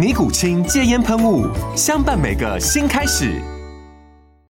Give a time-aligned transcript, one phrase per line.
[0.00, 1.46] 尼古清戒烟喷雾，
[1.76, 3.38] 相伴每个新开始。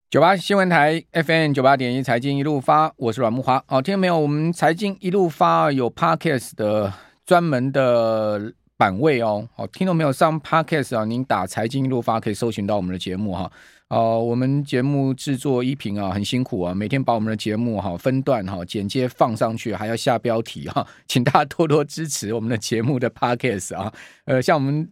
[0.09, 3.61] 九八新闻台 FM 九八点一财经一路发，我是阮木华。
[3.67, 4.17] 好，听到没有？
[4.17, 6.93] 我们财经一路发有 Podcast 的
[7.27, 9.49] 专门的版位哦。
[9.57, 10.13] 好，听到没有？
[10.13, 13.51] 上 Podcast 啊，您打财经一路发可以搜寻到我们的节目哈。
[13.89, 23.93] 哦，我们节目制作一平啊，很辛苦啊，每天把我们的节目哈分段哈剪接放上去，还要下标题哈，请大家多多支持我们的节目的 Podcast 啊。
[24.27, 24.89] 呃，像我们。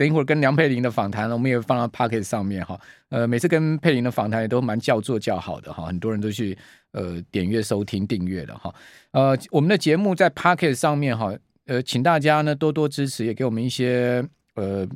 [0.00, 2.80] 等一会儿跟梁佩玲的访谈，我们也放到 Pocket 上面哈。
[3.10, 6.56] 呃，每次跟佩玲的访谈也都蛮叫座叫好的哈，很多人都去
[6.92, 8.74] 呃点阅收听订阅的哈。
[9.10, 11.34] 呃，我们的节目在 Pocket 上面哈，
[11.66, 14.88] 呃，请大家呢多多支持，也给我们一些呃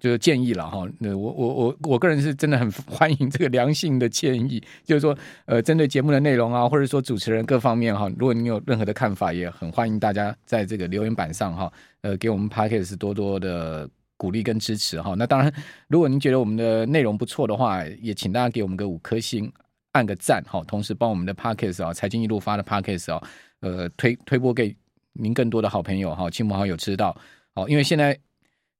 [0.00, 0.84] 就是建议了哈。
[0.98, 13.88] 那我我我我个人是真的很欢迎这个良性的建议，就是说呃针对节目的内容啊，或者说主持人各方面哈，如果你有任何的看法，也很欢迎大家在这个留言板上哈，呃，给我们 Pocket 是多多的。
[14.20, 15.50] 鼓励跟支持哈，那当然，
[15.88, 19.50] 如果您觉得我们的内容不错的话，也请大家给我们个五颗星，
[19.92, 23.28] 按个赞哈，同时帮我们的 Podcast 啊，财经一路发的 Podcast 啊，
[23.60, 24.76] 呃，推推播给
[25.14, 27.16] 您更多的好朋友哈，亲朋好友知道。
[27.54, 28.14] 好，因为现在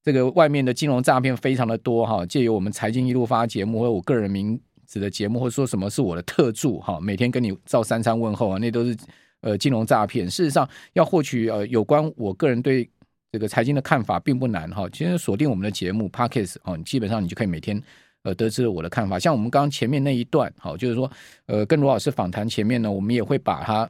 [0.04, 8.94] 这个外面的金融诈骗非常的多哈，借由我们财经一路发节目或我个人名字的节目，或者说什么是我的特助哈，每天跟你照三餐问候啊，那都是
[9.40, 10.28] 呃金融诈骗。
[10.28, 12.86] 事实上，要获取呃有关我个人对
[13.32, 17.80] 这个财经的看法并不难哈，其实锁定我们的节目 Podcast 哦，基本上你就可以每天
[18.24, 19.20] 呃得知我的看法。
[19.20, 21.08] 像我们刚刚前面那一段，好，就是说
[21.46, 23.88] 呃跟罗老师访谈前面呢，我们也会把它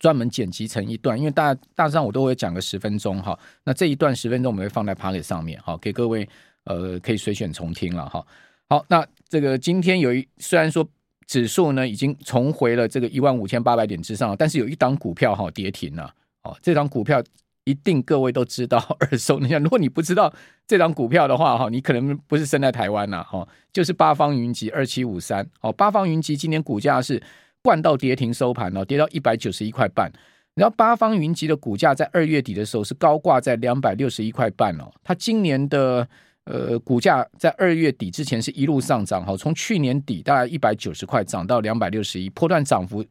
[0.00, 3.38] 专门剪辑成一段，因为大大致上我都会讲个十分钟哈。
[3.62, 6.28] 那这一段十分钟我们会放在 Podcast 上面，好，给各位
[6.64, 8.26] 呃可以随选重听了哈。
[8.68, 10.84] 好，那这个今天有一虽然说
[11.28, 17.22] 指数呢已经重回了这个一万五千八百点之上，但是有一档股票哈跌停了，哦，这档股票。
[17.68, 19.62] 一定各位都知道 耳熟能详。
[19.62, 20.32] 如果你不知道
[20.66, 27.22] 这张股票的话，哈，你可能不是生在台湾呐，哈，就是八方云集二七五三，哦，八方云集今天股价是
[27.62, 30.10] 灌到跌停收盘了，跌到一百九十一块半。
[30.54, 36.08] 然后八方云集的股价在二月底的时候是高挂在两百六十一块半哦，它今年的
[36.44, 43.04] 呃股价在二月底之前是一路上涨，哈，从去年底大概一百九十块涨到两百六十一，波段涨幅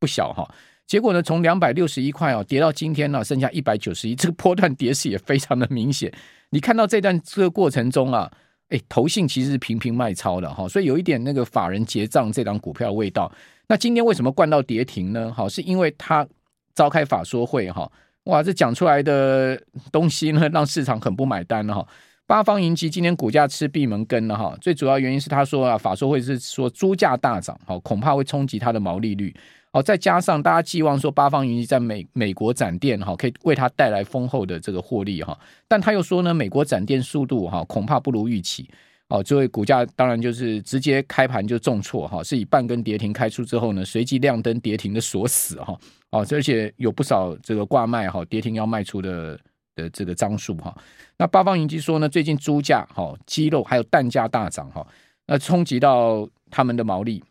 [0.00, 0.48] 不小哈。
[0.90, 6.12] 结果呢，从两百六十一块哦跌到今天呢，剩下一百九十一，这个波段跌势也非常的明显。
[6.48, 8.28] 你看到这段这个过程中啊，
[8.70, 13.30] 哎，投信其实是频频卖超的哈，所以有一点那个法人结账这档股票味道。
[13.68, 15.32] 那今天为什么灌到跌停呢？
[15.32, 16.26] 好，是因为他
[16.74, 17.88] 召开法说会哈，
[18.24, 19.62] 哇，这讲出来的
[19.92, 21.86] 东西呢，让市场很不买单了哈。
[22.30, 29.34] 八方云集今天股价吃闭门羹了哈，最主要原因是他说啊，法说会是说猪价大涨，好，恐怕会冲击它的毛利率。
[29.72, 35.36] 好，再加上大家寄望说八方云集在美美国展店哈，可以为它带来丰厚的这个获利哈，
[35.66, 38.70] 但他又说呢，美国展店速度哈恐怕不如预期，
[39.08, 45.76] 哦，这位股价当然就是直接开盘就重挫哈，是以半根跌停开出之后呢，随即亮灯跌停的锁死哈，
[46.10, 49.36] 哦，而且有不少这个挂卖哈，跌停要卖出的
[49.76, 50.76] 的这个张数哈，
[51.16, 54.86] 那八方云集说呢，最近猪价哈、鸡肉还有蛋价大涨哈，
[55.26, 57.22] 那冲击到他们的毛利。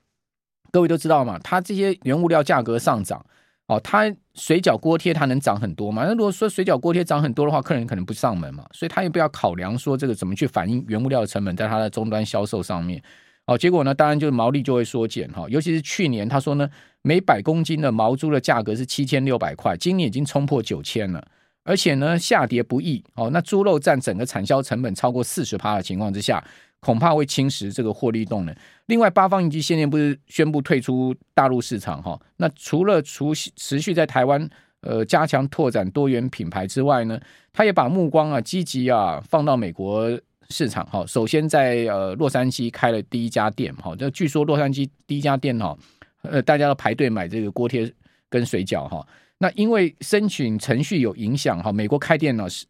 [0.72, 3.26] 各位都知道嘛，它这些原物料价格上涨，
[3.66, 6.06] 哦，它水饺锅贴它能涨很多嘛？
[6.06, 13.02] 那如果说水饺锅贴涨很多的话，客人可能不上门嘛，所以他也不要考量说这个怎么去反映原物料的成本在它的终端销售上面，
[13.48, 16.70] 哦，结果呢，当然就是毛利就会缩减哈，尤其是去年他说呢，
[17.02, 21.28] 每百公斤的毛猪的价格是七千六百块，今年已经冲破九千了，
[21.70, 26.44] 而且呢下跌不易哦，那猪肉占整个产销成本超过四十趴的情况之下。
[26.82, 28.56] 恐怕会侵蚀这个获利动能。
[28.86, 32.18] 另外，八方云集现在不是宣布退出大陆市场哈？
[32.38, 34.50] 那除了持续持续在台湾
[34.80, 37.20] 呃加强拓展多元品牌之外呢，
[37.52, 40.10] 他也把目光啊积极啊放到美国
[40.52, 45.78] 市场哈，首先在呃洛杉矶开了第一家店哈，这据说洛杉矶第一家店哈，
[46.22, 47.92] 呃大家要排队买这个锅贴
[48.30, 49.06] 跟水饺哈。
[49.40, 52.66] 那因为申请程序有影响哈，美国开店呢是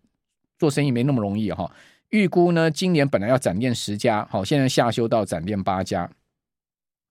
[0.57, 1.69] 做生意没那么容易哈。
[2.09, 6.09] 预估呢，今年本来要展店十家，好，现在下修到展店八家。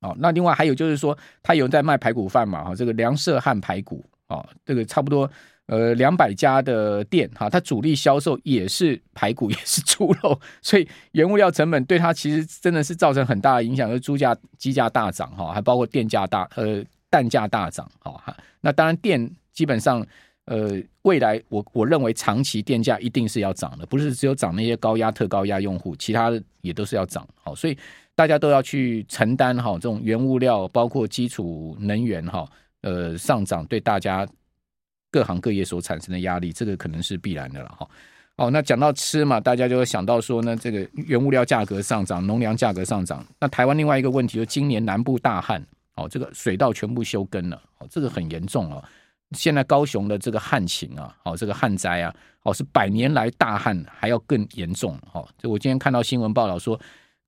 [0.00, 5.28] 好，那另外还有就是说，他有人在卖排骨饭嘛，哈，这个梁社汉排骨啊，这个差不多
[5.66, 19.28] 呃两百家的店哈，它主力销售也是排骨，也是猪肉，所以原物料成本对它其实真的是造成很大的影响，就是猪价、鸡价大涨哈，还包括电价大呃蛋价大涨，哈，那当然电
[19.58, 20.06] 基本上。
[20.50, 27.28] 呃，未来我我认为长期电价一定是要涨的，不是只有涨那些高压、特高压用户，其他的也都是要涨。
[27.34, 27.76] 好，所以
[28.14, 32.48] 大家都要去承担哈，这种原物料包括基础能源哈，
[32.80, 34.26] 呃上涨对大家
[35.10, 37.86] 各行各业所产生的压力，这个可能是必然的了哈。
[38.36, 43.22] 哦，那讲到吃嘛，大家就会想到说呢，这个原物料价格上涨，农粮价格上涨。
[43.38, 45.62] 那台湾另外一个问题就今年南部大旱，
[45.96, 48.82] 哦，这个水稻全部休耕了，哦，这个很严重哦。
[49.32, 56.78] 现在高雄的这个旱情啊，哦，这个旱灾啊，哦，是百年来大旱还要更严重，哦，就我今天看到新闻报道说，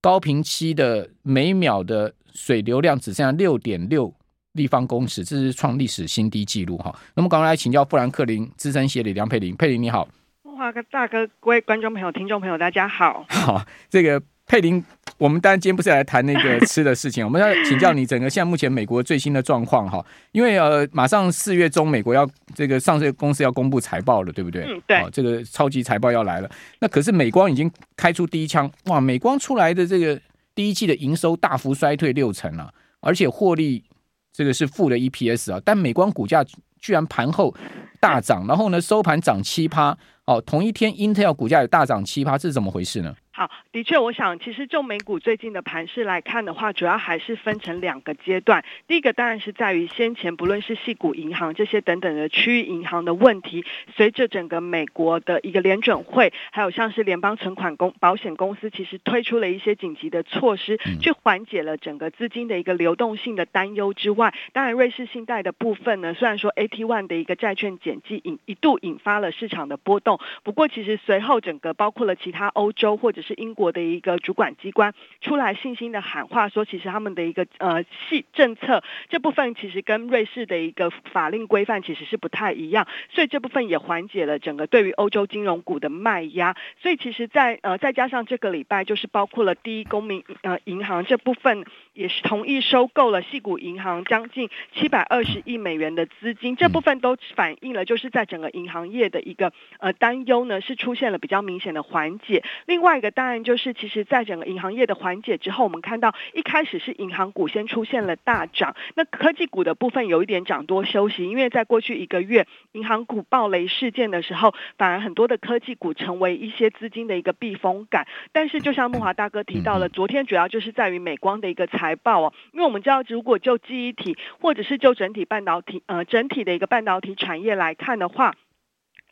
[0.00, 4.12] 高平期的每秒的水流量只剩下六点六
[4.52, 6.94] 立方公尺，这是创历史新低纪录，哈。
[7.14, 10.08] 那么赶快来请教富兰克林资深协理梁佩玲，佩玲你好，
[10.42, 14.22] 华哥大哥，各位观众朋友、听众朋友，大家好，好，这个。
[14.46, 14.84] 佩玲，
[15.20, 20.02] 我们当然今天不是来谈那个 吃的事情，我们要请教你整个现在目前美国最新的状况哈，
[20.32, 24.64] 因为呃马上四月中美国要这个上市公司要公布财报了，对不对？
[24.64, 25.06] 嗯，对。
[25.12, 28.98] 这个超级财报要来了，那可是美光已经开出第一枪，哇！
[28.98, 30.18] 美光出来的这个
[30.54, 33.84] 第一季的营收大幅衰退六成啊，而且获利
[34.32, 36.42] 这个是负的 EPS 啊，但美光股价
[36.78, 37.54] 居然盘后
[38.00, 39.94] 大涨，然后呢收盘涨七趴，
[40.24, 43.14] 哦，同一天 Intel 股价也大涨七趴，这是怎么回事呢？
[43.32, 48.64] 好，的确，我想其实就美股最近的盘势来看的话，主要还是分成两个阶段。
[48.88, 86.56] 第一个当然是在于先前不论是系股银行这些等等的区域银行的问题，随着整个美国的一个联准会，还有像是联邦存款公保险公司，其实推出了一些紧急的措施，去缓解了整个资金的一个流动性的担忧之外，当然瑞士信贷的部分呢，虽然说 AT One 的一个债券减记引一度引发了市场的波动，不过其实随后整个包括了其他欧洲或者是英国的一个主管机关出来信心的喊话，说其实他们的一个呃系政策这部分其实跟瑞士的一个法令规范其实是不太一样，所以这部分也缓解了整个对于欧洲金融股的卖压。
[86.80, 102.42] 所以其实，在呃再加上这个礼拜，就是包括了第一公民呃银行这部分也是同意收购了矽谷银行将近七百二十亿美元的资金，这部分都反映了就是在整个银行业的一个呃担忧呢是出现了比较明显的缓解。
[102.66, 118.06] 另外一个当然就是，其实，在整个银行业的缓解之后，我们看到一开始是银行股先出现了大涨，那科技股的部分有一点涨多休息，因为在过去一个月银行股暴雷事件的时候，反而很多的科技股成为一些资金的一个避风港。
[118.32, 128.34] 但是，就像木华大哥提到了，昨天主要就是在于美光的一个财报哦，因为我们知道，如果就记忆体或者是就整体半导体呃整体的一个半导体产业来看的话。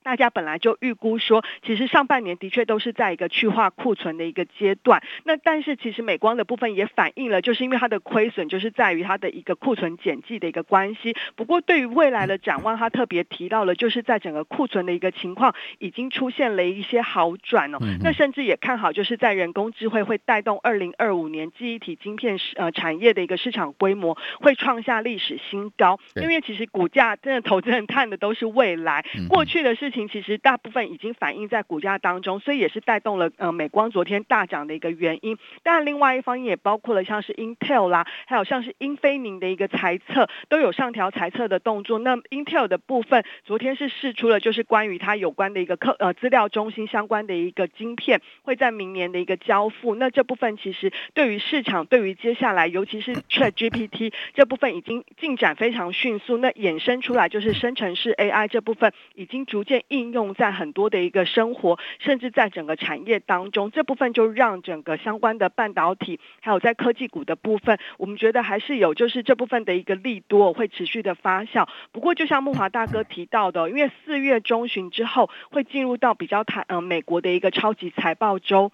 [0.09, 5.03] 大家本来就预估说，其实上半年的确都是在一个去化库存的一个阶段。
[5.25, 11.15] 那但是其实美光的部分也反映了，就是因为它的亏损就是在于它的一个库存减记的一个关系。
[11.37, 17.79] 不过对于未来的展望，它特别提到了，就是在整个库存的一个情况已经出现了一些好转哦。
[18.03, 26.01] 那甚至也看好，就是在人工智慧会带动二零二五年记忆体晶片呃产业的一个市场规模会创下历史新高。
[26.15, 29.98] 因为其实股价真的投资人看的都是未来，过去的事情。
[30.07, 35.39] 其实大部分已经反映在股价当中，所以也是带动了呃美光昨天大涨的一个原因。
[35.63, 41.99] 当然，另外一方面也包括了像是 Intel 啦，还有像是英飞凌的一个财测都有上调财测的动作。
[42.01, 49.95] 那 Intel 的部分昨天是试出了就是关于它有关的一个客呃资料中心相关的一个晶片会在明年的一个交付。
[49.95, 56.37] 那这部分其实对于市场对于接下来尤其是 ChatGPT 这部分已经进展非常迅速。
[56.37, 59.79] 那衍生出来就是生成式 AI 这部分已经逐渐。
[59.89, 71.67] 应用在很多的一个生活，甚至在整个产业当中，这部分就让整个相关的半导体，还有在科技股的部分，我们觉得还是有就是这部分的一个利多会持续的发酵。
[71.93, 78.71] 不过，就像木华大哥提到的，因为四月中旬之后会进入到比较台呃美国的一个超级财报周。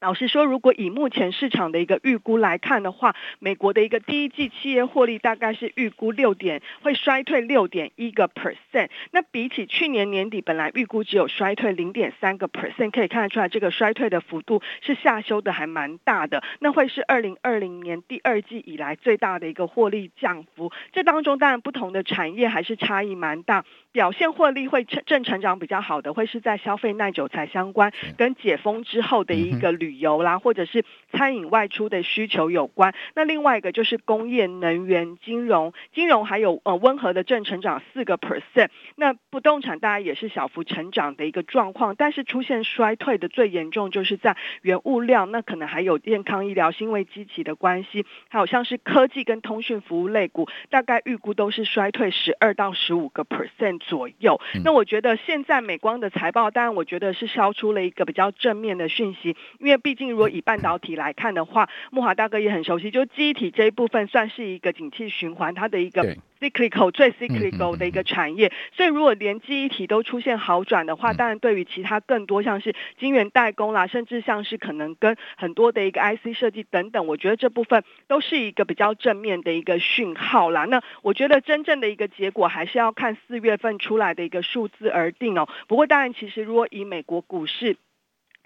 [0.00, 8.88] 老实说，如果以目前市场的一个预估来看的话，美国的一个第一季企业获利大概是预估六点会衰退六点一个 percent。
[9.10, 16.42] 那比起去年年底本来预估只有衰退零点三个 percent，可以看得出来这个衰退的幅度是下修的还蛮大的。
[16.60, 20.72] 那会是二零二零年第二季以来最大的一个获利降幅。
[20.94, 29.89] 这当中当然不同的产业还是差异蛮大，表现获利会正成长比较好的会是在消费耐久财相关跟解封之后的一个旅。
[29.90, 32.94] 旅游啦，或者是餐饮外出的需求有关。
[33.16, 38.68] 那另外一个就是工业、能源、金融，金融还有呃温和的正成长四个 percent。
[38.94, 54.40] 那不动产大概也是小幅成长的一个状况，但是出现衰退的最严重就是在原物料，那可能还有健康医疗，是因为基期的关系，还有像是科技跟通讯服务类股，大概预估都是衰退十二到十五个 percent 左右。
[54.64, 59.79] 那我觉得现在美光的财报，当然我觉得是消出了一个比较正面的讯息，因为。
[59.80, 68.52] 毕竟，如果以半导体来看的话，木华大哥也很熟悉，就记忆体这一部分算是一个景气循环，它的一个 cyclical 最 cyclical 的一个产业。
[68.72, 80.64] 所以，如果连记忆体都出现好转的话，当然对于其他更多像是晶圆代工啦，甚至像是可能跟很多的一个 IC 设计等等，我觉得这部分都是一个比较正面的一个讯号啦。
[80.64, 85.48] 那我觉得真正的一个结果还是要看四月份出来的一个数字而定哦。
[85.68, 87.76] 不过，当然，其实如果以美国股市，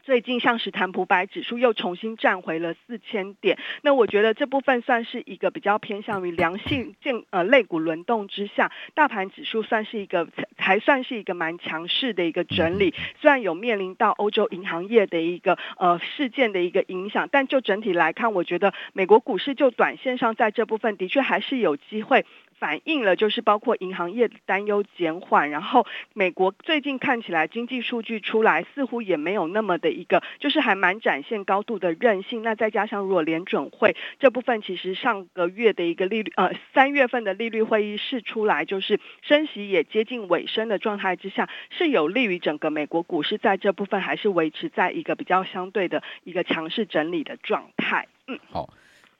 [0.05, 22.27] 最近像是坦普百指数又重新站回了四千点，那我觉得这部分算是一个比较偏向于良性健呃类股轮动之下，大盘指数算是一个还算是一个蛮强势的一个整理，虽然有面临到欧洲银行业的一个呃事件的一个影响，但就整体来看，我觉得美国股市就短线上在这部分的确还是有机会。
[22.64, 32.42] 反映了就是包括银行业的担忧减缓，然后美国最近看起来经济数据出来似乎也没有那么的一个，就是还蛮展现高度的韧性。
[32.42, 48.09] 那再加上如果联准会这部分其实上个月的一个利率，呃，三月份的利率会议释出来，就是升息也接近尾声的状态之下，是有利于整个美国股市在这部分还是维持在一个比较相对的一个强势整理的状态。
[48.26, 48.71] 嗯，好。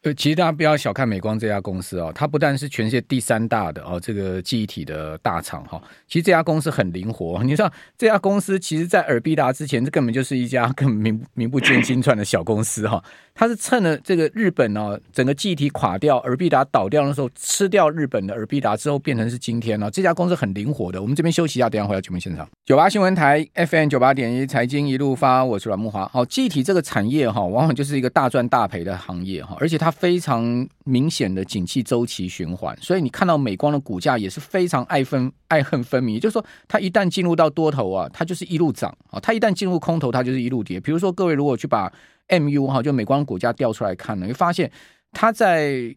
[0.05, 7.41] 呃，其实大家不要小看美光这家公司哦，它不但是全世界第三大的哦，这个记忆体的大厂哈，其实这家公司很灵活。
[7.43, 13.03] 你知道这家公司其实，在尔必达之前，这根本就是一家根本名名不见经传的小公司哈。
[13.37, 19.91] 它是趁了这个日本哦，整个记忆体垮掉，尔必达倒掉的时候，吃掉日本的尔必达之后，变成是今天了。
[19.91, 21.03] 这家公司很灵活的。
[21.03, 22.49] 我们这边休息一下，等下回到节目现场。
[22.65, 26.07] 九八新闻台 FM 九八点一财经一路发，我是阮木华。
[26.07, 36.21] 好，记忆体这个产业哈，往往就是一个大赚大赔的行业哈，而且它非常明显的景气周期循环，所以你看到美光的股价也是非常爱分爱恨分明。
[36.21, 40.79] 就是说，它一旦进入到多头啊，它就是一路涨啊；它一旦进入空头，它就是一路跌。
[40.79, 41.93] 比如说，各位如果去把
[42.29, 44.71] MU 哈，就美光股价调出来看呢，会发现
[45.13, 45.95] 它在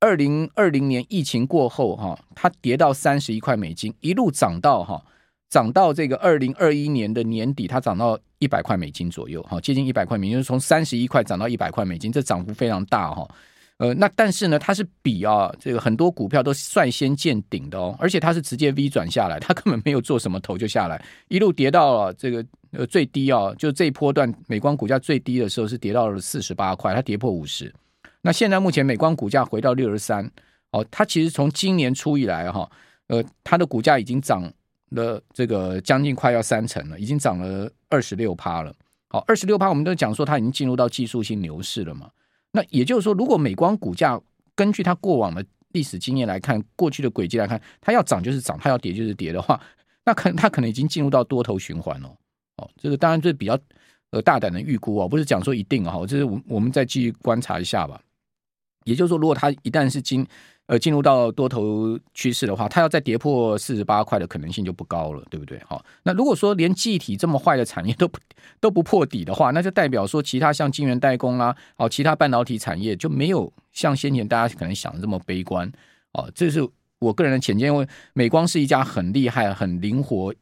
[0.00, 5.02] 二零二零年疫情过后哈，它跌到三十一块美金，一路涨到哈，
[5.48, 13.28] 涨到这个二零二一年的年底，它涨到一百块美金左右哈，接近一百块美金，就是从三十一块涨到一百块美金，这涨幅非常大哈。
[13.80, 27.74] 呃，那但是呢，它是比啊，这个很多股票都率先见顶的哦，而且它是直接 V 转下来， 它根本没有做什么头就下来，一路跌到了这个呃最低啊，就这一波段美光股价最低的时候是跌到了四十八块，它跌破五十。
[28.20, 30.30] 那现在目前美光股价回到六十三，
[30.72, 32.70] 哦，它其实从今年初以来哈，
[33.06, 34.42] 呃，它的股价已经涨
[34.90, 38.74] 了这个将近快要三成了，已经涨了二十六趴了。
[39.08, 42.10] 好，二十六趴，我们都讲说它已经进入到技术性牛市了嘛。
[42.52, 44.20] 那也就是说，如果美光股价
[44.54, 49.60] 根据它过往的历史经验来看，过去的轨迹来看，它要涨就是涨，它要跌就是跌的话，
[50.04, 52.08] 那可它可能已经进入到多头循环了。
[52.56, 53.58] 哦，这个当然这比较
[54.10, 58.00] 呃大胆的预估哦，不是讲说一定啊，这是我我们再继续观察一下吧。
[58.84, 60.26] 也就是说，如果它一旦是经
[60.66, 65.60] 呃，进入到多头趋势的话，它要再跌破四十八块的可能性就不高了，对不对？
[65.66, 68.20] 好，那如果说连记忆体这么坏的产业都不
[68.60, 75.68] 都不破底的话，那就代表说其他像晶圆代工啦，哦，其他半导体产业就没有像先前大家可能想的这么悲观
[76.12, 76.30] 哦。
[76.36, 76.64] 这是
[77.00, 80.32] 我个人的浅见，因为美光是一家很厉害、很灵活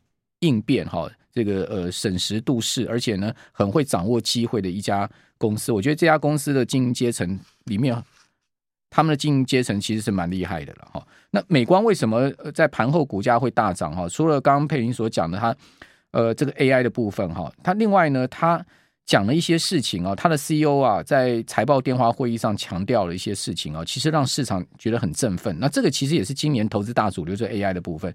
[0.40, 5.72] 应变哈，这个呃审时度势，而且呢很会掌握机会的一家公司。
[5.72, 7.96] 我觉得这家公司的经营阶层里面。
[8.90, 11.06] 他们的经营阶层其实是蛮厉害的了哈。
[11.30, 14.08] 那美光为什么在盘后股价会大涨哈？
[14.08, 15.54] 除了刚刚佩林所讲的，他
[16.10, 18.64] 呃这个 AI 的部分哈，他另外呢，他
[19.04, 25.54] 讲了一些事情啊，他的 CEO 啊在财报电话会议上强调了一些事情啊，其实让市场觉得很振奋。
[25.58, 28.14] 那这个其实也是今年投资大主流，就是 AI 的部分。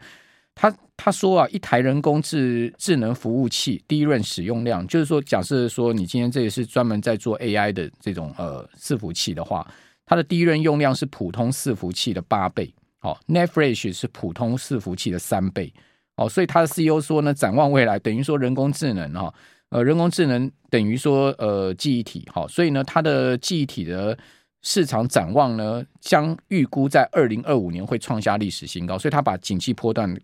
[0.56, 9.68] 他他说啊，一台人工智智能服务器第一轮使用量，就是说，假设说你今天这也是专门在做 AI 的这种呃伺服器的话，
[10.05, 15.74] 它的第一轮用量是普通伺服器的八倍，哦，Netfresh 是普通伺服器的三倍，
[16.15, 19.33] 哦，所以它的 CEO 说呢，展望未来，等于说人工智能哈，
[19.69, 24.17] 呃，人工智能等于说呃记忆体，好，所以呢，它的记忆体的。
[24.65, 30.17] 市场展望呢，将预估在二零二五年会创下历史新高，所以他把景气波段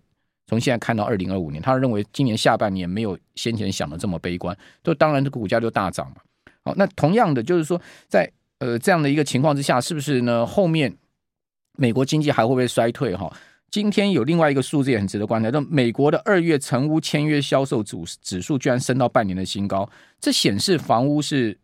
[0.47, 6.21] 从现在看到二零二五年，他认为今年下半年没有先前想的这么悲观，就当然这个股价就大涨嘛。
[6.63, 10.45] 好，那同样的就是说，在呃这样的一个情况之下，是不是呢？
[10.45, 10.95] 后面
[11.77, 13.15] 美国经济还会不会衰退？
[13.15, 13.29] 哈，
[13.71, 19.89] 今天有另外一个数字也很值得观察，那美国的二月成屋签约销售指指数居然升到半年的新高，
[20.21, 21.57] 这显示房屋是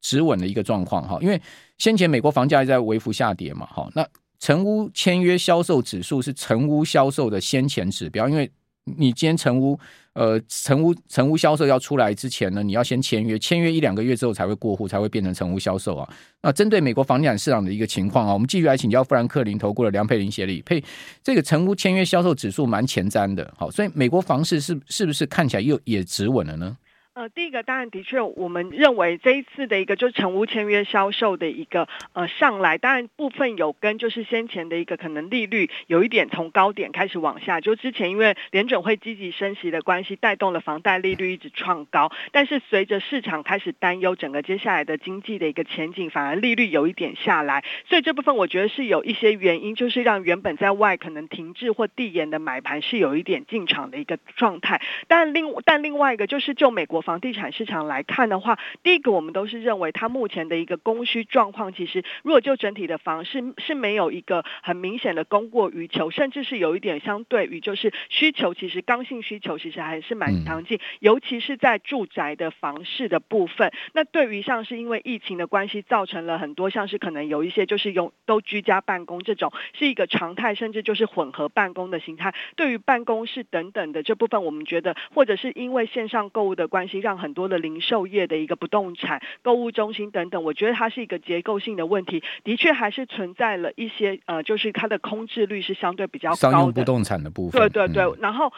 [0.00, 1.40] 止稳的一个状况哈，因为。
[1.78, 4.04] 先前美国房价也在微幅下跌嘛，好，那
[4.40, 8.50] 成屋签约销售指数是成屋销售的先前指标，因为
[8.96, 9.78] 你今天成屋，
[10.12, 16.08] 呃，成屋成屋销售要出来之前呢，你要先签约，签约一两个月之后才会过户，才会变成成屋销售啊。
[16.42, 20.82] 那针对美国房地产市场的一个情况啊，我们继续来请教富兰克林投顾的梁佩玲协理，佩
[21.22, 26.76] 这个成屋签约销售指数蛮前瞻的，好，所以美国房市是是不是看起来又也止稳了呢？
[27.18, 57.02] 呃，第一个当然的确，我们认为这一次的一个就是成屋签约销售的一个呃上来，当然部分有跟就是先前的一个可能利率有一点从高点开始往下，就之前因为联准会积极升息的关系，带动了房贷利率一直创高，但是随着市场开始担忧整个接下来的经济的一个前景，反而利率有一点下来，所以这部分我觉得是有一些原因，就是让原本在外可能停滞或递延的买盘是有一点进场的一个状态，但另但另外一个就是就美国。
[57.08, 73.72] 房地产市场来看的话，第一个我们都是认为它目前的一个供需状况，其实如果就整体的房市是没有一个很明显的供过于求，甚至是有一点相对于就是需求，其实刚性需求其实还是蛮强劲，尤其是在住宅的房市的部分。
[73.94, 82.34] 那对于像是因为疫情的关系，造成了很多像是可能有一些就是用都居家办公这种是一个常态，甚至就是混合办公的形态。
[82.54, 86.97] 对于办公室等等的这部分，我们觉得或者是因为线上购物的关系。
[87.00, 96.40] 让很多的零售业的一个不动产、购物中心等等，我觉得它是一个结构性的问题，的确还是存在了一些呃，就是它的空置率是相对比较高的。
[96.40, 97.60] 商用不动产的部分。
[97.60, 98.52] 对对对，然后。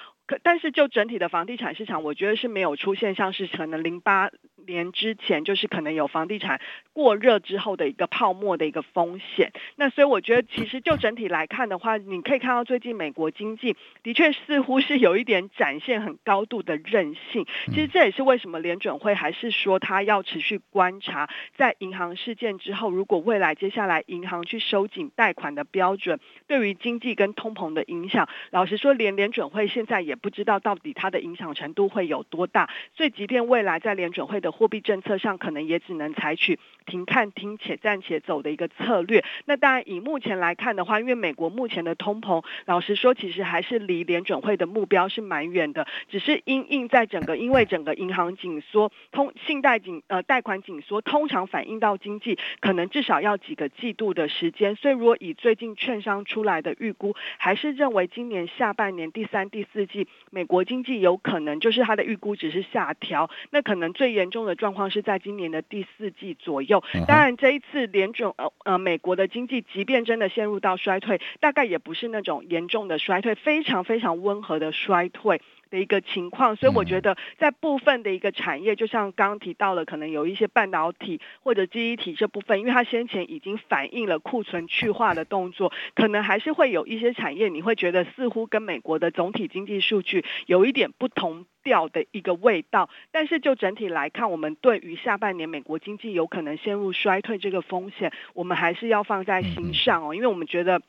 [0.45, 4.31] 但是就整体的房地产市场，我觉得是没有出现像是可能零八
[4.67, 6.61] 年之前，就是可能有房地产
[6.93, 9.51] 过热之后的一个泡沫的一个风险。
[9.75, 17.45] 那所以我觉得，其实就整体来看的话，你可以看到最近美国经济的确似乎是有一点展现很高度的韧性。
[17.67, 30.17] 其实这也是为什么联准会还是说它要持续观察，在银行事件之后，如果未来接下来银行去收紧贷款的标准，对于经济跟通膨的影响，老实说，连联准会现在也。
[30.21, 39.25] 不知道到底它的影响程度会有多大，所以即便未来在联准会的货币政策上，可能也只能采取停看听且暂且走的一个策略。
[39.45, 45.87] 那当然，以目前来看的话，因为美国目前的通膨，老实说，其实还是离联准会的目标是蛮远的。
[46.09, 54.77] 只是因应在整个，因为整个银行紧缩、通信贷紧呃贷款紧缩，通常反映到经济，可能至少要几个季度的时间。
[54.77, 60.09] 所以，如果以最近券商出来的预估，还是认为今年下半年第三、第四季。
[60.31, 66.83] 美国经济有可能就是它的预估值是下调，那可能最严重的状况是在今年的第四季左右。
[67.07, 75.41] 当然，这一次联准呃呃美国的经济即便真的陷入到衰退，大概也不是那种严重的衰退，非常非常温和的衰退。
[75.71, 92.91] 的一个情况，所以我觉得在部分的一个产业，就像刚刚提到了，可能有一些半导体或者记忆体这部分，因为它先前已经反映了库存去化的动作，可能还是会有一些产业，你会觉得似乎跟美国的总体经济数据有一点不同调的一个味道。
[93.13, 100.83] 但是就整体来看，我们对于下半年美国经济有可能陷入衰退这个风险，我们还是要放在心上哦，因为我们觉得。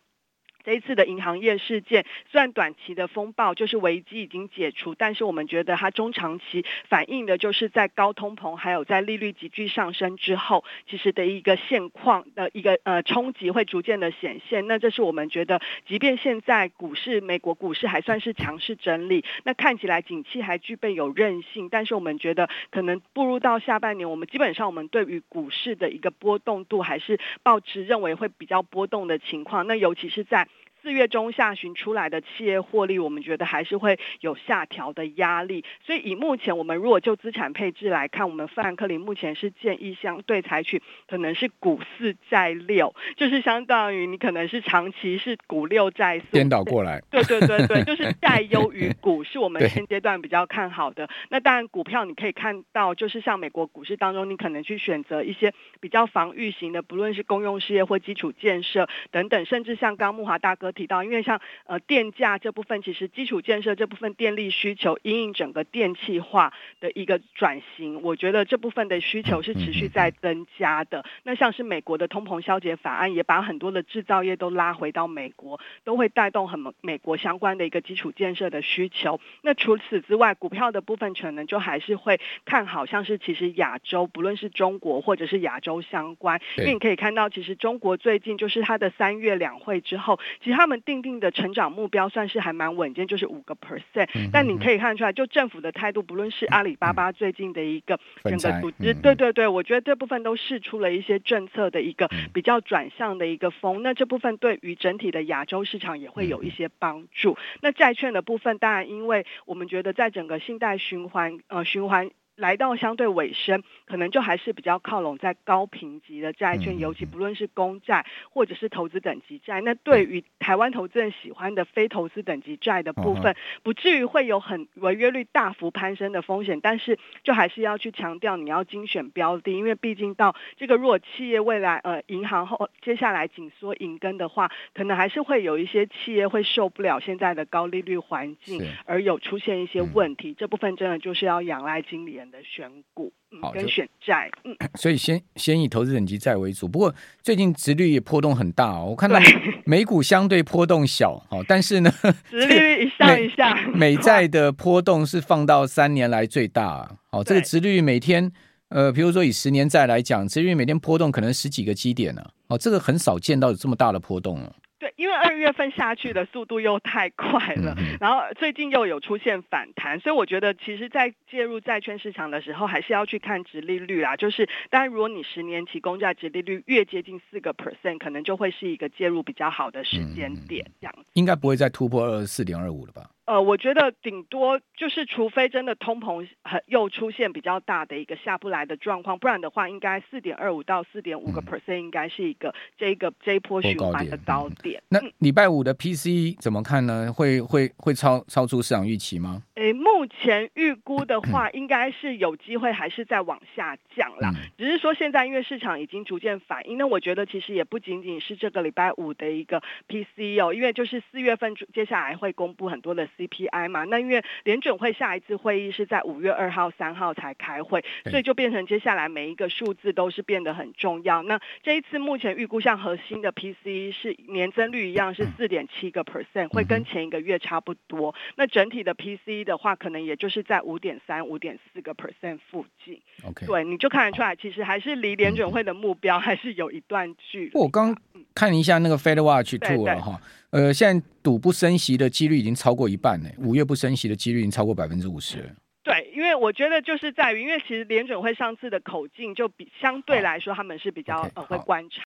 [0.64, 14.68] 这一次的银行业事件，虽然短期的风暴就是危机已经解除，但是我们觉得它中长期反映的就是在高通膨还有在利率急剧上升之后，其实的一个现况的一个呃冲击会逐渐的显现。
[14.68, 29.66] 那这是我们觉得，即便现在股市美国股市还算是强势整理，那看起来景气还具备有韧性，但是我们觉得可能步入到下半年，我们基本上我们对于股市的一个波动度还是保持认为会比较波动的情况。
[29.68, 30.48] 那尤其是在
[30.82, 35.64] 四月中下旬出来的企业获利，我们觉得还是会有下调的压力。
[35.86, 47.02] 所以以目前我们如果就资产配置来看，我们富兰克林目前是建议相对采取可能是股四债六，就是相当于你可能是长期是股六债四，颠倒过来。
[47.12, 51.08] 对对对对， 就是债优于股，是我们现阶段比较看好的。
[51.30, 71.04] 那当然股票你可以看到，就是像美国股市当中，你可能去选择一些比较防御型的，不论是公用事业或基础建设等等，甚至像刚木华大哥提到，因为像呃电价这部分，其实基础建设这部分电力需求因应整个电气化的一个转型，我觉得这部分的需求是持续在增加的。
[71.24, 79.20] 那像是美国的通膨消解法案，也把很多的制造业都拉回到美国，都会带动很美国相关的一个基础建设的需求。
[79.42, 94.08] 那除此之外，股票的部分可能就还是会看好，像是其实亚洲，不论是中国或者是亚洲相关，因为你可以看到，其实中国最近就是它的三月两会之后，其实他们定定的成长目标算是还蛮稳健，就是五个 percent。
[94.32, 103.82] 但你可以看出来，就政府的态度，不论是阿里巴巴最近的一个整个组织，对对对，我觉得这部分都试出了一些政策的一个比较转向的一个风。
[103.82, 107.36] 那这部分对于整体的亚洲市场也会有一些帮助。
[107.62, 112.12] 那债券的部分，当然，因为我们觉得在整个信贷循环，呃，循环。
[112.36, 119.62] 来到相对尾声，可能就还是比较靠拢在高评级的债券，尤其不论是公债或者是投资等级债。
[119.62, 126.60] 那对于台湾投资人喜欢的非投资等级债的部分，不至于会有很违约率大幅攀升的风险。
[126.62, 140.34] 但是就还是要去强调，你要精选标的，因为毕竟到这个如果企业未来呃银行后接下来紧缩银根的话，可能还是会有一些企业会受不了现在的高利率环境，而有出现一些问题。
[140.34, 146.68] 这部分真的就是要仰赖经理人的选股，嗯，跟选债，嗯， 所以先先以投资等级债为主。
[146.68, 149.20] 不过最近殖率也波动很大哦，我看到
[149.66, 151.94] 美股相对波动小，哦，但是呢，
[152.30, 156.96] 殖利率一上一下，美债的波动是放到三年来最大啊。
[157.12, 158.32] 哦，这个殖率每天，
[158.70, 162.32] 呃，比如说以十年债来讲，殖利率每天波动可能十几个基点呢，啊。
[162.56, 164.56] 哦，这个很少见到有这么大的波动了。
[164.82, 174.16] 对，因为二月份下去的速度又太快了，然后最近又有出现反弹，所以我觉得其实，在介入债券市场的时候，还是要去看值利率啦。
[174.16, 180.96] 就是，当然，如果你十年期公债值利率越接近四个 percent，可能就会是一个介入比较好的时间点，这样。
[181.14, 183.08] 应该不会再突破二十四点二五了吧？
[183.32, 194.84] 呃，我觉得顶多就是，除非真的通膨很又出现比较大的一个下不来的状况，不然的话，应该四点二五到四点五个 percent 应该是一个这个这一波循环的高点。
[194.90, 197.10] 那礼拜五的 PCE 怎么看呢？
[197.14, 199.42] 会会会超超出市场预期吗？
[199.56, 204.34] 诶，目前预估的话， 应该是有机会还是在往下降啦。
[204.58, 213.08] 只是说现在因为市场已经逐渐反应，那我觉得其实也不仅仅是这个礼拜五的一个 PCE 哦，因为就是四月份接下来会公布很多的。
[213.28, 221.22] CPI 嘛，那因为联准会下一次会议是在五月二号、三号才开会，所以就变成接下来每一个数字都是变得很重要。
[221.24, 228.16] 那这一次目前预估像核心的 PCE 是年增率一样是四点七个 percent，会跟前一个月差不多。
[228.36, 233.00] 那整体的 PCE 的话，可能也就是在五点三、五点四个 percent 附近。
[233.24, 237.52] OK，对，你就看得出来，其实还是离联准会的目标还是有一段距离。
[237.54, 237.96] 我刚
[238.34, 240.20] 看一下那个 Fed Watch Two 了哈。
[240.52, 245.50] 呃，现在赌不升息的几率已经超过一半呢，五月不升息的几率已经超过百分之五十了。
[245.84, 251.98] 对，因为我觉得就是在于，因为其实联准会上次的口径就比相对来说他们是比较呃会观察。